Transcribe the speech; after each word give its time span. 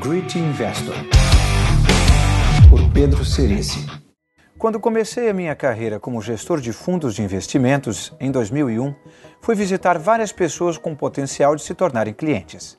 Great 0.00 0.36
Investor, 0.36 0.96
por 2.68 2.90
Pedro 2.92 3.24
Cerici. 3.24 3.86
Quando 4.58 4.80
comecei 4.80 5.30
a 5.30 5.32
minha 5.32 5.54
carreira 5.54 6.00
como 6.00 6.20
gestor 6.20 6.60
de 6.60 6.72
fundos 6.72 7.14
de 7.14 7.22
investimentos 7.22 8.12
em 8.18 8.28
2001, 8.32 8.92
fui 9.40 9.54
visitar 9.54 9.96
várias 9.96 10.32
pessoas 10.32 10.76
com 10.76 10.96
potencial 10.96 11.54
de 11.54 11.62
se 11.62 11.74
tornarem 11.74 12.12
clientes. 12.12 12.76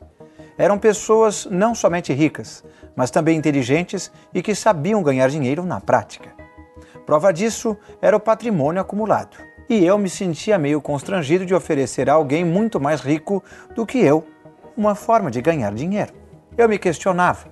Eram 0.57 0.77
pessoas 0.77 1.47
não 1.49 1.73
somente 1.73 2.11
ricas, 2.11 2.65
mas 2.97 3.09
também 3.09 3.37
inteligentes 3.37 4.11
e 4.33 4.41
que 4.41 4.53
sabiam 4.53 5.01
ganhar 5.01 5.29
dinheiro 5.29 5.63
na 5.63 5.79
prática. 5.79 6.33
Prova 7.05 7.31
disso 7.31 7.77
era 8.01 8.17
o 8.17 8.19
patrimônio 8.19 8.81
acumulado. 8.81 9.37
E 9.69 9.85
eu 9.85 9.97
me 9.97 10.09
sentia 10.09 10.57
meio 10.57 10.81
constrangido 10.81 11.45
de 11.45 11.55
oferecer 11.55 12.09
a 12.09 12.13
alguém 12.13 12.43
muito 12.43 12.77
mais 12.77 12.99
rico 12.99 13.41
do 13.73 13.85
que 13.85 13.99
eu 13.99 14.27
uma 14.75 14.95
forma 14.95 15.31
de 15.31 15.41
ganhar 15.41 15.73
dinheiro. 15.73 16.24
Eu 16.57 16.69
me 16.69 16.77
questionava: 16.77 17.47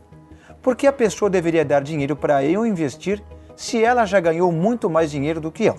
por 0.62 0.76
que 0.76 0.88
a 0.88 0.94
pessoa 0.94 1.30
deveria 1.30 1.66
dar 1.66 1.82
dinheiro 1.82 2.16
para 2.16 2.44
eu 2.44 2.66
investir 2.66 3.22
se 3.56 3.84
ela 3.84 4.06
já 4.06 4.20
ganhou 4.20 4.52
muito 4.52 4.90
mais 4.90 5.12
dinheiro 5.12 5.42
do 5.42 5.52
que 5.52 5.66
eu? 5.66 5.76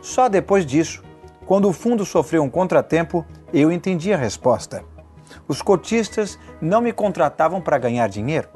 Só 0.00 0.28
depois 0.28 0.64
disso, 0.64 1.02
quando 1.44 1.68
o 1.68 1.72
fundo 1.72 2.04
sofreu 2.04 2.42
um 2.42 2.50
contratempo, 2.50 3.24
eu 3.52 3.70
entendi 3.70 4.12
a 4.12 4.16
resposta. 4.16 4.82
Os 5.46 5.60
cotistas 5.60 6.38
não 6.60 6.80
me 6.80 6.92
contratavam 6.92 7.60
para 7.60 7.78
ganhar 7.78 8.08
dinheiro, 8.08 8.48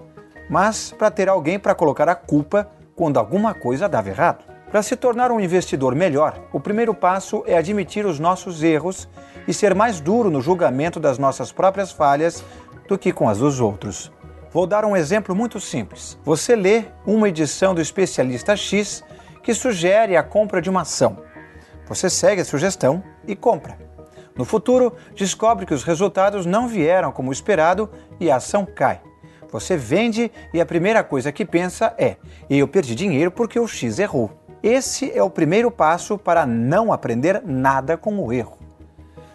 mas 0.48 0.92
para 0.92 1.10
ter 1.10 1.28
alguém 1.28 1.58
para 1.58 1.74
colocar 1.74 2.08
a 2.08 2.14
culpa 2.14 2.70
quando 2.94 3.18
alguma 3.18 3.54
coisa 3.54 3.88
dava 3.88 4.08
errado. 4.08 4.44
Para 4.70 4.82
se 4.82 4.96
tornar 4.96 5.30
um 5.30 5.38
investidor 5.38 5.94
melhor, 5.94 6.40
o 6.50 6.58
primeiro 6.58 6.94
passo 6.94 7.42
é 7.46 7.58
admitir 7.58 8.06
os 8.06 8.18
nossos 8.18 8.62
erros 8.62 9.06
e 9.46 9.52
ser 9.52 9.74
mais 9.74 10.00
duro 10.00 10.30
no 10.30 10.40
julgamento 10.40 10.98
das 10.98 11.18
nossas 11.18 11.52
próprias 11.52 11.92
falhas 11.92 12.42
do 12.88 12.98
que 12.98 13.12
com 13.12 13.28
as 13.28 13.38
dos 13.38 13.60
outros. 13.60 14.12
Vou 14.50 14.66
dar 14.66 14.84
um 14.84 14.96
exemplo 14.96 15.34
muito 15.34 15.58
simples. 15.58 16.18
Você 16.24 16.54
lê 16.54 16.84
uma 17.06 17.28
edição 17.28 17.74
do 17.74 17.80
especialista 17.80 18.54
X 18.54 19.02
que 19.42 19.54
sugere 19.54 20.16
a 20.16 20.22
compra 20.22 20.60
de 20.60 20.68
uma 20.68 20.82
ação. 20.82 21.18
Você 21.86 22.08
segue 22.08 22.42
a 22.42 22.44
sugestão 22.44 23.02
e 23.26 23.34
compra. 23.34 23.78
No 24.36 24.44
futuro, 24.44 24.94
descobre 25.14 25.66
que 25.66 25.74
os 25.74 25.84
resultados 25.84 26.46
não 26.46 26.68
vieram 26.68 27.12
como 27.12 27.32
esperado 27.32 27.90
e 28.18 28.30
a 28.30 28.36
ação 28.36 28.66
cai. 28.66 29.00
Você 29.50 29.76
vende 29.76 30.32
e 30.54 30.60
a 30.60 30.66
primeira 30.66 31.04
coisa 31.04 31.30
que 31.30 31.44
pensa 31.44 31.94
é: 31.98 32.16
eu 32.48 32.66
perdi 32.66 32.94
dinheiro 32.94 33.30
porque 33.30 33.60
o 33.60 33.68
X 33.68 33.98
errou. 33.98 34.30
Esse 34.62 35.10
é 35.16 35.22
o 35.22 35.28
primeiro 35.28 35.70
passo 35.70 36.16
para 36.16 36.46
não 36.46 36.92
aprender 36.92 37.42
nada 37.44 37.96
com 37.96 38.18
o 38.18 38.32
erro. 38.32 38.58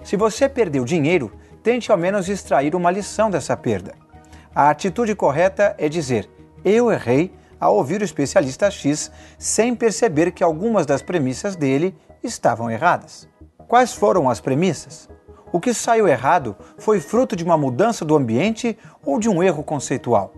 Se 0.03 0.15
você 0.15 0.47
perdeu 0.47 0.85
dinheiro, 0.85 1.31
tente 1.67 1.91
ao 1.91 1.97
menos 1.97 2.29
extrair 2.29 2.73
uma 2.75 2.89
lição 2.89 3.29
dessa 3.29 3.57
perda. 3.57 3.93
A 4.55 4.69
atitude 4.69 5.13
correta 5.13 5.75
é 5.77 5.89
dizer: 5.89 6.29
eu 6.63 6.89
errei 6.89 7.29
ao 7.59 7.75
ouvir 7.75 7.99
o 7.99 8.05
especialista 8.05 8.71
X 8.71 9.11
sem 9.37 9.75
perceber 9.75 10.31
que 10.31 10.45
algumas 10.45 10.85
das 10.85 11.01
premissas 11.01 11.57
dele 11.57 11.93
estavam 12.23 12.71
erradas. 12.71 13.27
Quais 13.67 13.93
foram 13.93 14.29
as 14.29 14.39
premissas? 14.39 15.09
O 15.51 15.59
que 15.59 15.73
saiu 15.73 16.07
errado 16.07 16.55
foi 16.77 17.01
fruto 17.01 17.35
de 17.35 17.43
uma 17.43 17.57
mudança 17.57 18.05
do 18.05 18.15
ambiente 18.15 18.77
ou 19.05 19.19
de 19.19 19.27
um 19.27 19.43
erro 19.43 19.61
conceitual? 19.61 20.33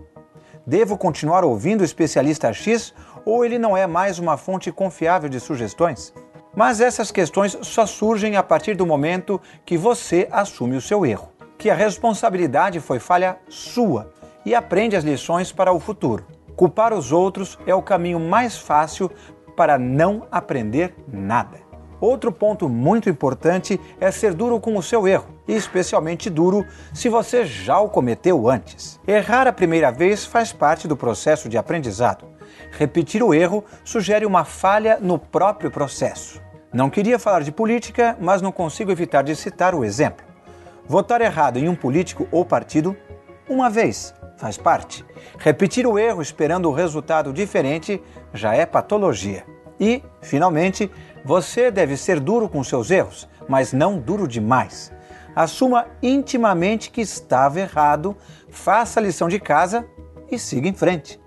Devo 0.66 0.98
continuar 0.98 1.44
ouvindo 1.44 1.82
o 1.82 1.84
especialista 1.84 2.52
X 2.52 2.92
ou 3.24 3.44
ele 3.44 3.56
não 3.56 3.76
é 3.76 3.86
mais 3.86 4.18
uma 4.18 4.36
fonte 4.36 4.72
confiável 4.72 5.28
de 5.28 5.38
sugestões? 5.38 6.12
Mas 6.54 6.80
essas 6.80 7.10
questões 7.10 7.56
só 7.62 7.86
surgem 7.86 8.36
a 8.36 8.42
partir 8.42 8.74
do 8.74 8.86
momento 8.86 9.40
que 9.64 9.78
você 9.78 10.28
assume 10.32 10.76
o 10.76 10.80
seu 10.80 11.06
erro, 11.06 11.30
que 11.56 11.70
a 11.70 11.74
responsabilidade 11.74 12.80
foi 12.80 12.98
falha 12.98 13.38
sua 13.48 14.12
e 14.44 14.54
aprende 14.54 14.96
as 14.96 15.04
lições 15.04 15.52
para 15.52 15.72
o 15.72 15.78
futuro. 15.78 16.26
Culpar 16.56 16.92
os 16.92 17.12
outros 17.12 17.58
é 17.66 17.74
o 17.74 17.82
caminho 17.82 18.18
mais 18.18 18.58
fácil 18.58 19.10
para 19.56 19.78
não 19.78 20.26
aprender 20.30 20.94
nada. 21.06 21.69
Outro 22.00 22.32
ponto 22.32 22.68
muito 22.68 23.10
importante 23.10 23.78
é 24.00 24.10
ser 24.10 24.32
duro 24.32 24.58
com 24.58 24.76
o 24.76 24.82
seu 24.82 25.06
erro, 25.06 25.26
e 25.46 25.54
especialmente 25.54 26.30
duro 26.30 26.64
se 26.94 27.08
você 27.08 27.44
já 27.44 27.78
o 27.78 27.90
cometeu 27.90 28.48
antes. 28.48 28.98
Errar 29.06 29.46
a 29.46 29.52
primeira 29.52 29.90
vez 29.90 30.24
faz 30.24 30.52
parte 30.52 30.88
do 30.88 30.96
processo 30.96 31.48
de 31.48 31.58
aprendizado. 31.58 32.24
Repetir 32.72 33.22
o 33.22 33.34
erro 33.34 33.64
sugere 33.84 34.24
uma 34.24 34.44
falha 34.44 34.98
no 35.00 35.18
próprio 35.18 35.70
processo. 35.70 36.40
Não 36.72 36.88
queria 36.88 37.18
falar 37.18 37.42
de 37.42 37.52
política, 37.52 38.16
mas 38.20 38.40
não 38.40 38.52
consigo 38.52 38.90
evitar 38.90 39.22
de 39.22 39.36
citar 39.36 39.74
o 39.74 39.84
exemplo. 39.84 40.24
Votar 40.86 41.20
errado 41.20 41.58
em 41.58 41.68
um 41.68 41.74
político 41.74 42.26
ou 42.30 42.44
partido, 42.44 42.96
uma 43.48 43.68
vez, 43.68 44.14
faz 44.38 44.56
parte. 44.56 45.04
Repetir 45.38 45.86
o 45.86 45.98
erro 45.98 46.22
esperando 46.22 46.68
o 46.68 46.72
resultado 46.72 47.32
diferente 47.32 48.00
já 48.32 48.54
é 48.54 48.64
patologia. 48.64 49.44
E, 49.80 50.02
finalmente, 50.20 50.90
você 51.24 51.70
deve 51.70 51.96
ser 51.96 52.20
duro 52.20 52.48
com 52.48 52.62
seus 52.64 52.90
erros, 52.90 53.28
mas 53.48 53.72
não 53.72 53.98
duro 53.98 54.26
demais. 54.26 54.92
Assuma 55.34 55.86
intimamente 56.02 56.90
que 56.90 57.00
estava 57.00 57.60
errado, 57.60 58.16
faça 58.48 58.98
a 58.98 59.02
lição 59.02 59.28
de 59.28 59.38
casa 59.38 59.86
e 60.30 60.38
siga 60.38 60.68
em 60.68 60.72
frente. 60.72 61.20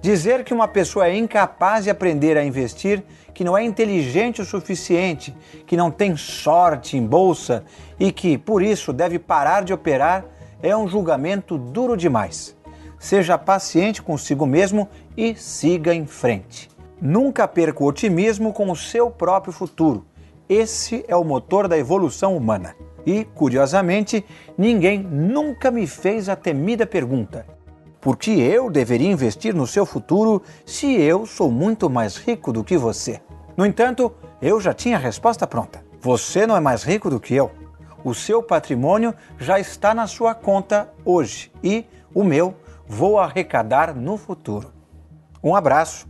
Dizer 0.00 0.44
que 0.44 0.54
uma 0.54 0.68
pessoa 0.68 1.08
é 1.08 1.16
incapaz 1.16 1.84
de 1.84 1.90
aprender 1.90 2.36
a 2.36 2.44
investir, 2.44 3.02
que 3.34 3.44
não 3.44 3.56
é 3.56 3.64
inteligente 3.64 4.40
o 4.40 4.44
suficiente, 4.44 5.36
que 5.66 5.76
não 5.76 5.90
tem 5.90 6.16
sorte 6.16 6.96
em 6.96 7.04
bolsa 7.04 7.64
e 7.98 8.12
que, 8.12 8.38
por 8.38 8.62
isso, 8.62 8.92
deve 8.92 9.18
parar 9.18 9.64
de 9.64 9.72
operar, 9.72 10.24
é 10.62 10.76
um 10.76 10.88
julgamento 10.88 11.58
duro 11.58 11.96
demais. 11.96 12.56
Seja 12.98 13.36
paciente 13.36 14.02
consigo 14.02 14.46
mesmo 14.46 14.88
e 15.16 15.34
siga 15.34 15.94
em 15.94 16.06
frente. 16.06 16.75
Nunca 17.00 17.46
perca 17.46 17.84
o 17.84 17.86
otimismo 17.86 18.52
com 18.52 18.70
o 18.70 18.76
seu 18.76 19.10
próprio 19.10 19.52
futuro. 19.52 20.06
Esse 20.48 21.04
é 21.08 21.16
o 21.16 21.24
motor 21.24 21.68
da 21.68 21.76
evolução 21.76 22.36
humana. 22.36 22.74
E, 23.04 23.24
curiosamente, 23.24 24.24
ninguém 24.56 25.00
nunca 25.00 25.70
me 25.70 25.86
fez 25.86 26.28
a 26.28 26.36
temida 26.36 26.86
pergunta: 26.86 27.46
porque 28.00 28.30
eu 28.30 28.70
deveria 28.70 29.10
investir 29.10 29.54
no 29.54 29.66
seu 29.66 29.84
futuro 29.84 30.42
se 30.64 30.94
eu 30.94 31.26
sou 31.26 31.50
muito 31.50 31.90
mais 31.90 32.16
rico 32.16 32.52
do 32.52 32.64
que 32.64 32.78
você? 32.78 33.20
No 33.56 33.66
entanto, 33.66 34.12
eu 34.40 34.60
já 34.60 34.72
tinha 34.72 34.96
a 34.96 35.00
resposta 35.00 35.46
pronta. 35.46 35.84
Você 36.00 36.46
não 36.46 36.56
é 36.56 36.60
mais 36.60 36.82
rico 36.82 37.10
do 37.10 37.20
que 37.20 37.34
eu. 37.34 37.50
O 38.04 38.14
seu 38.14 38.42
patrimônio 38.42 39.12
já 39.38 39.58
está 39.58 39.92
na 39.92 40.06
sua 40.06 40.34
conta 40.34 40.92
hoje 41.04 41.50
e 41.62 41.84
o 42.14 42.22
meu 42.22 42.54
vou 42.86 43.18
arrecadar 43.18 43.94
no 43.94 44.16
futuro. 44.16 44.72
Um 45.42 45.56
abraço. 45.56 46.06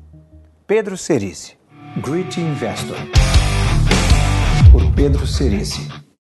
Pedro 0.67 0.97
Cerici. 0.97 1.57
Great 1.99 2.37
Investor, 2.39 2.97
por 4.73 4.93
Pedro 4.97 5.25
Cerici. 5.25 6.06